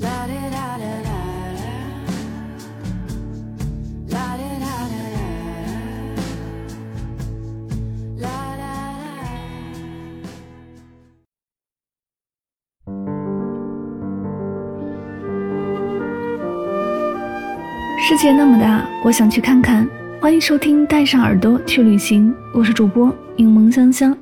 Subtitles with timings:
[0.00, 0.78] 啦啦
[18.02, 19.88] 世界那么大，我想去看看。
[20.20, 24.16] 欢迎收听《带上耳朵去旅行》，我是主播柠檬香香。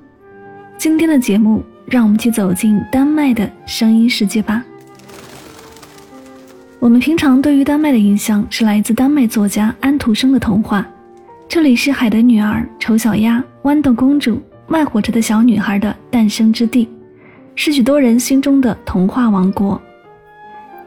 [0.77, 4.63] 今天的节目，让我们去走进丹麦的声音世界吧。
[6.81, 10.87] 我们平常对于丹麦的印象是来自丹麦作家安徒生的童话，
[11.49, 14.35] 这里是《海的女儿》《丑小鸭》《豌豆公主》
[14.69, 16.89] 《卖火车的小女孩》的诞生之地，
[17.57, 19.81] 是许多人心中的童话王国。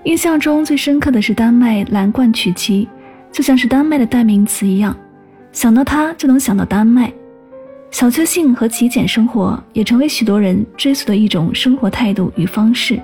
[0.06, 2.88] 印象中最深刻的是丹麦蓝罐曲奇，
[3.30, 4.96] 就像是丹麦的代名词一样，
[5.52, 7.12] 想到它就能想到丹麦。
[7.92, 12.98] 小确幸和极简生活也成为许多人追溯的一种生活态度与方式。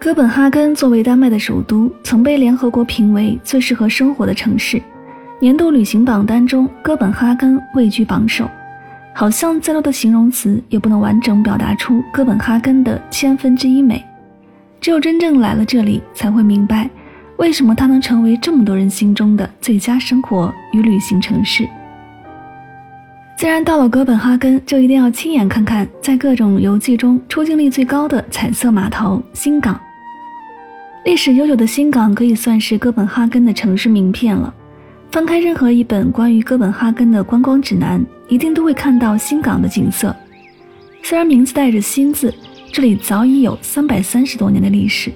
[0.00, 4.80] 哥本哈根作为丹麦的首都，曾被联合国评为最适合生活的城市，
[5.40, 8.48] 年度旅行榜单中，哥本哈根位居榜首。
[9.12, 14.04] 好像再多的形容词也不能完整表达出哥本哈根的千分之一美。
[14.80, 16.88] 只有真正来了这里，才会明白，
[17.38, 21.68] 为什么它能成为这么多人心中的最佳生活与旅行城市。
[23.36, 29.78] 既然到了哥本哈根，就一定要亲眼看看在各种游记中出镜率最高的彩色码头——新港。
[31.08, 34.54] 历史悠久的新港可以算是哥本哈根的城市名片了。
[35.10, 40.14] 翻开任何一本关于哥本哈根的观光指南，一定都会看到新港的景色。
[41.02, 42.30] 虽然名字带着“新”字。
[42.70, 45.10] 这里早已有三百三十多年的历史。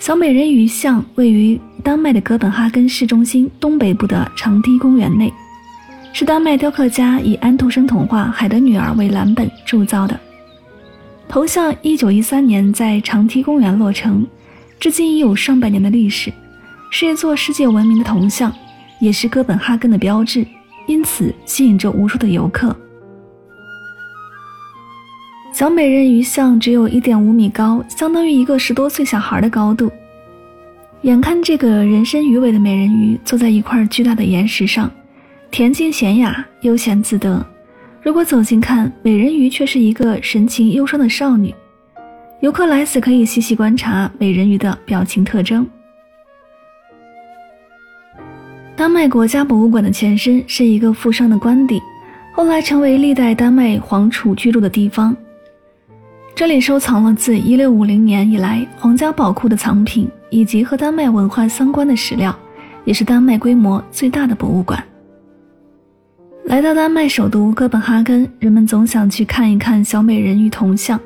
[0.00, 5.30] 小美人鱼像位于丹麦的哥本哈根市中心东北部的长堤公园内，
[6.14, 10.18] 是丹麦雕刻家以安徒生童话《海的女儿》为蓝本铸造的。
[11.28, 14.26] 头像一九一三年在长堤公园落成，
[14.78, 16.32] 至今已有上百年的历史，
[16.90, 18.52] 是一座世界闻名的铜像，
[19.00, 20.46] 也是哥本哈根的标志，
[20.86, 22.76] 因此吸引着无数的游客。
[25.52, 29.90] 小美人鱼像只有一点五米高，相当于一个十多岁小孩的高度。
[31.02, 34.90] 眼看这个人身鱼尾的美人鱼坐在一块巨大的岩石上，
[35.50, 37.44] 恬静娴雅，悠闲自得。
[38.02, 41.54] 如果走近看，美人鱼却是一个神情忧伤的少女。
[42.40, 45.66] 游客来此可以细细观察美人鱼的表情特征。
[48.76, 51.80] 丹麦国家博物馆的前身是一个富商的官邸，
[52.32, 55.16] 后来成为历代丹麦皇储居住的地方。
[56.34, 62.38] 这里收藏了自1650年以来皇家宝库的藏品，以及和丹麦文化相关的史料，
[62.84, 64.84] 也是丹麦规模最大的博物馆。
[66.44, 71.00] 来到丹麦首都哥本哈根，人们总想去看一看小美人鱼铜像。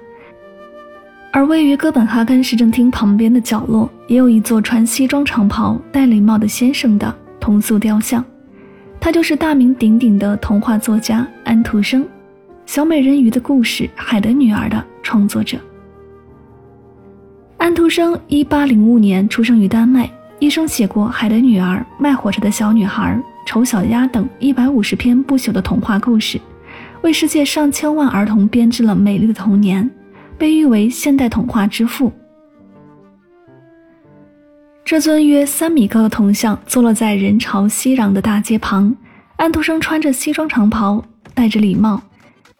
[1.32, 8.24] 而位于哥本哈根市政厅旁边的角落，也有一座穿西装长袍、戴礼帽的先生的铜塑雕像，
[8.98, 12.04] 他就是大名鼎鼎的童话作家安徒生。
[12.66, 15.56] 小美人鱼的故事，《海的女儿》的创作者
[17.58, 23.14] 安徒生，一八零五年出生于丹麦，一生写过《海的女儿》《卖火柴的小女孩》
[23.46, 26.40] 《丑小鸭》等一百五十篇不朽的童话故事，
[27.02, 29.88] 为世界上千万儿童编织了美丽的童年，
[30.40, 32.10] 被誉为现代童话之父。
[34.82, 38.96] 这尊约三米高的铜像坐落在人潮熙攘的大街旁，
[39.36, 42.00] 安徒生穿着西装长袍，戴着礼帽。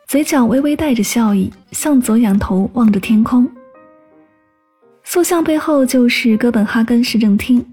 [0.07, 3.51] 嘴角微微带着笑意，向左仰头望着天空。
[5.03, 7.65] 塑像背后就是哥本哈根市政厅，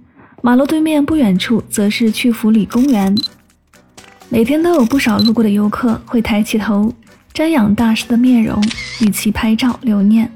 [0.42, 3.13] 马路对面不远处则是去弗里公园。
[4.30, 6.94] 每天都有不少路过的游客会抬起头
[7.33, 8.62] 瞻仰大师的面容，
[9.01, 10.31] 与其拍照留念。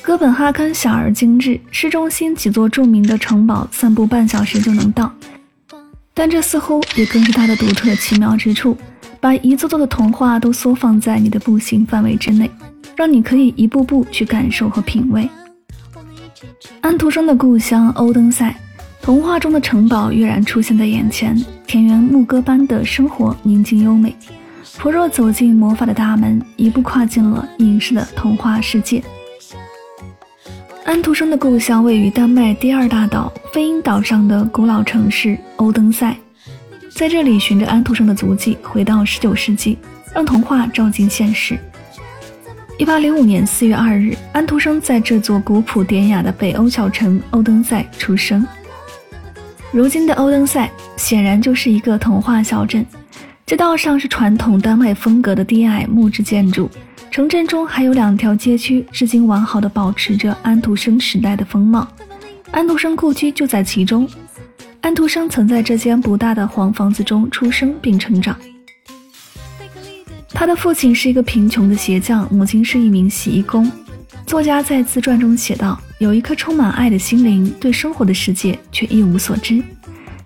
[0.00, 5.12] 哥本哈根小而精致，市中心几座著名的城堡，散步半小时就能到。
[6.14, 8.76] 但这似乎也更是它的独特奇妙之处。
[9.20, 12.48] 把一座座的童话都缩放在你的步行范围之内，
[12.94, 15.28] 让你可以一步步去感受和品味。
[16.80, 18.54] 安徒生的故乡欧登塞，
[19.02, 21.36] 童话中的城堡跃然出现在眼前，
[21.66, 24.14] 田园牧歌般的生活宁静优美。
[24.78, 29.02] 普若走进魔法的大门，一步跨进了隐士的童话世界。
[30.84, 36.16] 安徒生的故乡位于丹麦第二大岛飞鹰岛上的古老城市欧登塞，
[36.94, 39.76] 在这里循着安徒生的足迹回到19世纪，
[40.14, 41.58] 让童话照进现实。
[42.78, 48.46] 1805年4月2日，安徒生在这座古朴典雅的北欧小城欧登塞出生。
[49.72, 52.86] 如今的欧登塞显然就是一个童话小镇，
[53.48, 56.70] 街道上是传统丹麦风格的低矮木质建筑。
[57.10, 61.88] 城镇中还有两条街区，至今完好的保持着安徒生时代的风貌。
[62.50, 64.06] 安徒生故居就在其中。
[64.82, 68.36] 安徒生曾在这间不大的黄房子中出生并成长。
[70.28, 73.72] 他的父亲是一个贫穷的鞋匠，母亲是一名洗衣工。
[74.26, 79.62] 作家在自传中写道：“有一颗充满爱的心灵，对生活的世界却一无所知。”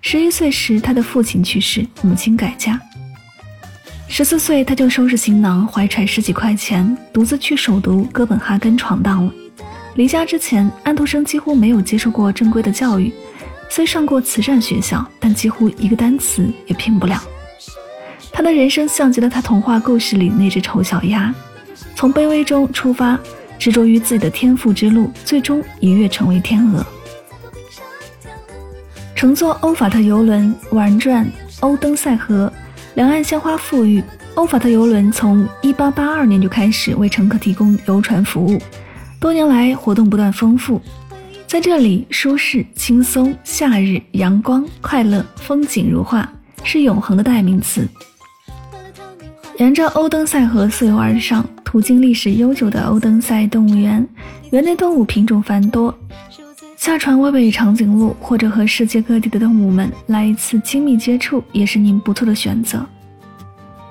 [0.01, 2.77] 十一岁时，他的父亲去世，母亲改嫁。
[4.15, 9.33] 十四岁，他就收拾行囊，怀揣十几块钱，独自去首都哥本哈根闯荡了。
[9.95, 13.11] 离家之前，安徒生几乎没有接受过正规的教育，
[13.71, 17.19] 虽上过慈善学校，但几乎一个单词也拼不了。
[18.31, 21.33] 他的人生像极了他童话故事里那只丑小鸭，
[21.95, 23.17] 从卑微中出发，
[23.57, 26.85] 执着于自己的天赋之路，最终一跃成为天鹅。
[29.15, 31.27] 乘坐欧法特游轮玩转
[31.61, 32.53] 欧登塞河。
[32.95, 34.03] 两岸鲜花馥郁，
[34.35, 38.59] 欧法特游轮从1882年就开始为乘客提供游船服务，
[39.19, 40.79] 多年来活动不断丰富。
[41.47, 46.27] 在这里，舒适、轻松、夏日、阳光、快乐、风景如画，
[46.63, 47.87] 是永恒的代名词。
[49.57, 54.07] 沿着欧登塞河溯游而上，途经历史悠久的欧登塞动物园，
[54.51, 55.95] 园内动物品种繁多。
[56.83, 62.85] 下船喂喂长颈鹿，或者和世界各地的动物们来一次亲密接触，也是您不错的选择。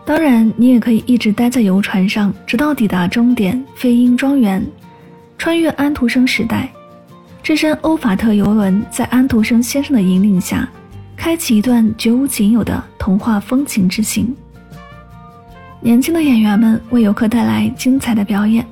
[0.04, 4.62] 当然，你也可以一直待在游船上，直到抵达终点飞鹰庄园，
[5.38, 6.70] 穿越安徒生时代，
[7.42, 10.68] 置身欧法特游轮，在安徒生先生的引领下，
[11.16, 14.36] 开启一段绝无仅有的童话风情之行。
[15.80, 18.62] 年轻的演员们为游客带来精彩的表演，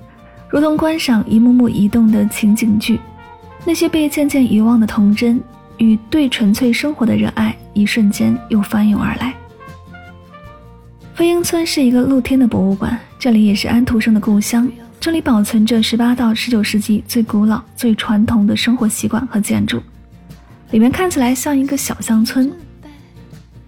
[0.50, 3.00] 如同观赏一幕幕移动的情景剧。
[3.64, 5.40] 那些被渐渐遗忘的童真
[5.78, 9.34] 与对纯粹生活的热爱，一瞬间又翻涌而来。
[11.14, 14.70] 飞鹰村是一个露天的博物馆，这里也是安徒生的故乡。
[14.98, 19.80] 这里保存着十八到十九世纪最古老、最传统的生活习惯和建筑，
[20.70, 22.52] 里面看起来像一个小乡村，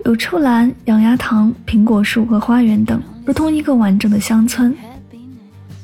[0.04, 4.74] 有畜栏、养鸭塘、苹果树和花园等，如同一个完整的乡村。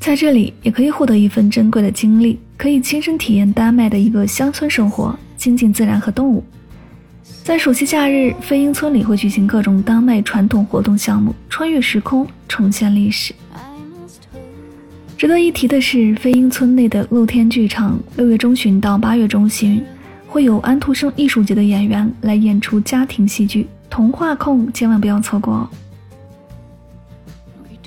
[0.01, 6.43] 在这里也可以获得一份珍贵的经历，可以亲身体验丹麦的一个乡村生活，亲近自然和动物。
[7.45, 13.33] 在暑期假日，飞鹰村里会举行各种丹麦传统活动项目，穿越时空，重现历史。
[15.17, 19.81] 值得一提的是，飞鹰村内的露天剧场，六月中旬到八月中旬，
[20.27, 25.71] 会有安徒生艺术节的演员来演出家庭戏剧，童话控千万不要错过哦。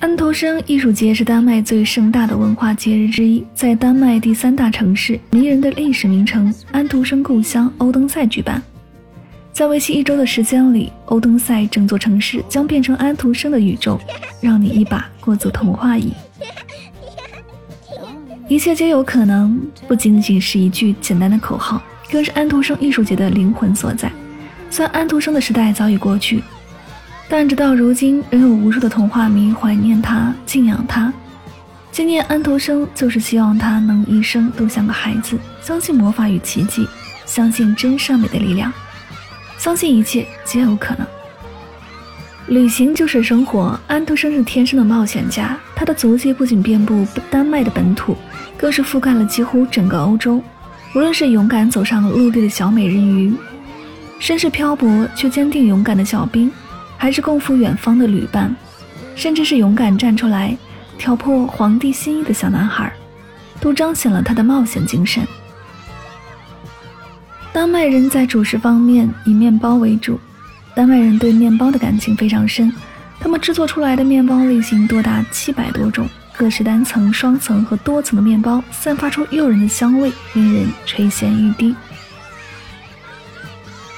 [0.02, 8.60] 安徒生艺术节是丹麦最盛大的文化节日之一，在丹麦第三大城市、迷人的历史名城安徒生故乡欧登塞举办。
[9.54, 14.02] 在为期一周的时间里，欧登塞整座城市将变成安徒生的宇宙，
[14.42, 16.12] 让你一把过足童话瘾。
[18.50, 21.80] 一切皆有可能，不仅仅是一句简单的口号，
[22.10, 24.12] 更是安徒生艺术节的灵魂所在。
[24.72, 26.44] 虽然安徒生的时代早已过去。
[27.34, 31.14] 但直到如今，仍有无数的童话迷怀念他、敬仰他。
[31.90, 36.86] 纪念安徒生，就是希望他能一生都像个孩子，相信魔法与奇迹，
[37.26, 38.70] 相信真善美的力量，
[39.58, 41.08] 相信一切皆有可能。
[42.48, 48.18] 旅行就是生活，安徒生是天生的冒险家，他的足迹不仅遍布丹麦的本土，
[48.58, 50.44] 更是覆盖了几乎整个欧洲。
[50.94, 53.34] 无论是勇敢走上了陆地的小美人鱼，
[54.20, 56.52] 身世漂泊却坚定勇敢的小兵。
[57.02, 58.56] 还是共赴远方的旅伴，
[59.16, 60.56] 甚至是勇敢站出来
[61.00, 62.94] 挑破皇帝心意的小男孩，
[63.60, 65.26] 都彰显了他的冒险精神。
[67.52, 70.20] 丹麦人在主食方面以面包为主，
[70.76, 72.72] 丹麦人对面包的感情非常深，
[73.20, 81.76] 他们制作出来的面包类型多达七百多种，各式单层、双层和多层的面包散发出诱人的香味，令人垂涎欲滴。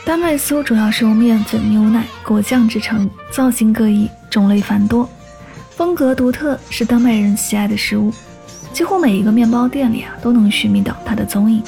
[0.05, 5.10] 丹麦酥主要是由面粉、牛奶、果酱制成，造型各异，种类繁多，
[5.77, 8.13] 风格独特，是丹麦人喜爱的食物。
[8.74, 11.63] 几乎每一个面包店里啊，都能寻觅到它的踪影。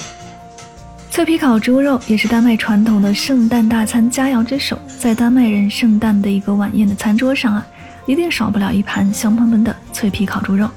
[1.10, 7.66] 脆皮烤猪肉也是丹麦传统的圣诞大餐佳肴之首，在丹麦人圣诞的一个晚宴的餐桌上啊，
[8.06, 10.70] 一定少不了一盘香喷喷的脆皮烤猪肉。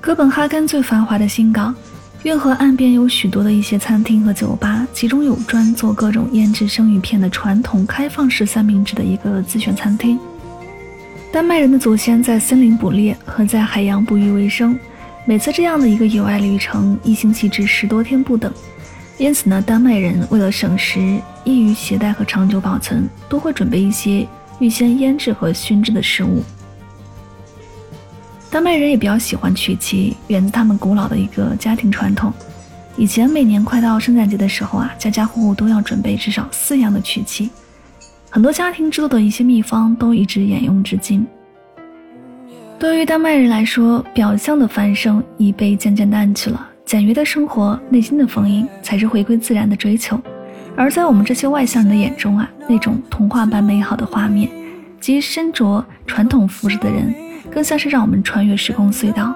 [0.00, 1.74] 哥本哈根最繁华的新港，
[2.22, 10.16] 运河岸边有许多的一些餐厅和酒吧，其中有专做各种腌制生鱼片的传统开放式三明治的一个自选餐厅。
[11.32, 14.78] 丹麦人的祖先在森林捕猎和在海洋捕鱼为生，
[15.24, 18.52] 每次这样的一个野外旅程，一星期至十多天不等。
[19.18, 24.24] 因此呢，丹麦人为了省时、易于携带和长久保存，都会准备一些
[24.60, 26.40] 预先腌制和熏制的食物。
[28.52, 32.30] 丹麦人也比较喜欢曲奇，源自他们古老的一个家庭传统。
[32.98, 37.48] 以前每年快到圣诞节的时候啊，家家户户都要准备至少四样的曲奇。
[38.28, 41.26] 很多家庭制作的一些秘方都一直沿用至今。
[42.78, 50.20] 对于丹麦人来说，表象的繁盛已被渐渐淡去了，简约的生活、内心的丰盈才是回归自然的追求。
[50.76, 54.50] 而在我们这些外向人的眼中啊，那种童话般美好的画面，
[55.00, 57.14] 及身着传统服饰的人。
[57.50, 59.34] 更像是让我们穿越时空隧道，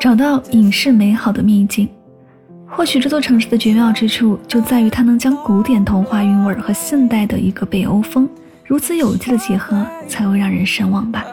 [0.00, 1.88] 找到影视美好的秘境。
[2.66, 8.28] 或许这座城市的绝妙之处就在于它能将古典童话韵味和现代的一个北欧风
[8.64, 11.24] 如此有机的结合，才会让人神往吧。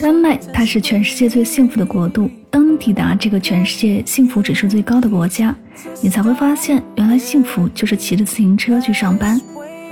[0.00, 2.30] 丹麦，它是全世界最幸福的国度。
[2.50, 5.52] 当你抵达这个全世界幸福指数最高的国家，
[6.00, 9.40] 你才会发现，原来幸福就是骑着自行车去上班，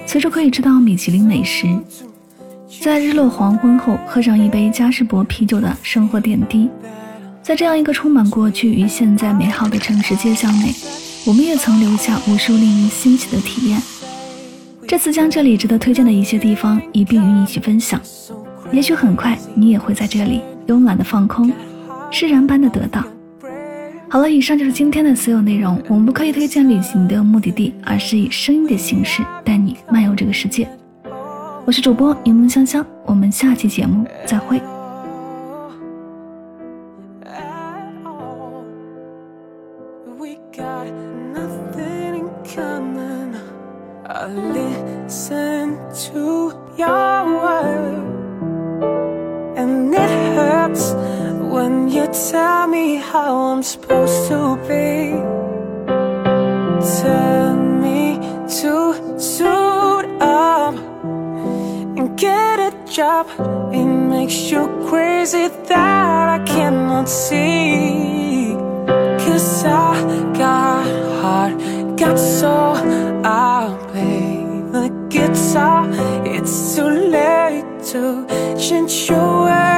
[0.07, 1.67] 随时可以吃到米其林美食。
[2.69, 6.69] 在日落黄昏后，喝上一杯嘉士伯啤酒的生活点滴，
[7.43, 10.75] 在这样一个充满过去与现在美好的城市街巷内，
[11.25, 13.81] 我们也曾留下无数令人欣喜的体验。
[14.87, 18.01] 这次将这里值得推荐的一些地方一并与你一起分享，
[18.73, 21.53] 也许很快你也会在这里慵懒的放空，
[22.11, 23.05] 释然般的得到。
[24.09, 25.81] 好了，以上就是今天的所有内容。
[25.89, 30.69] 我们不刻意推荐旅行的目的地，而是以声音的形式带你漫游这个世界。
[31.67, 34.63] 我是主播柠檬香香，我们下期节目再会。
[62.97, 63.27] Job.
[63.75, 68.55] It makes you crazy that I cannot see.
[69.23, 69.93] Cause I
[70.33, 70.87] got
[71.21, 71.55] heart,
[71.99, 72.77] got soul.
[73.23, 75.85] I'll play the guitar.
[76.25, 76.89] It's too
[77.19, 78.25] late to
[78.59, 79.77] change your way.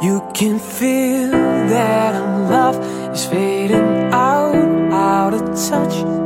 [0.00, 1.32] You can feel
[1.74, 2.14] that
[2.48, 2.76] love
[3.12, 4.54] is fading out,
[4.92, 6.17] out of touch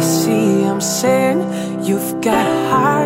[0.00, 2.99] crazy, I'm saying You've got heart,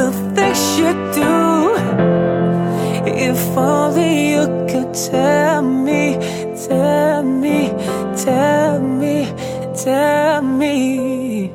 [0.00, 1.74] The things you do
[3.06, 6.16] If only you could tell me
[6.68, 7.68] Tell me,
[8.16, 9.32] tell me,
[9.74, 11.52] tell me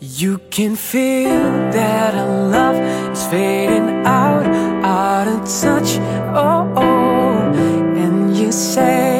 [0.00, 2.76] You can feel that our love
[3.12, 4.46] is fading out,
[4.84, 5.98] out of touch.
[6.34, 7.52] Oh, oh.
[7.96, 9.17] and you say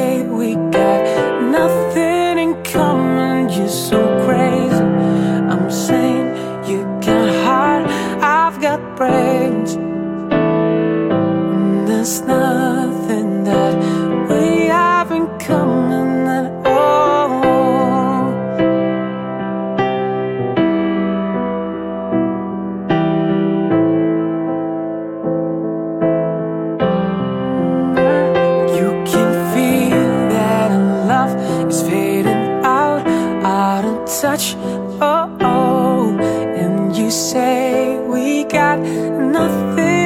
[34.21, 34.57] touch.
[35.01, 39.98] Oh, oh, and you say we got nothing.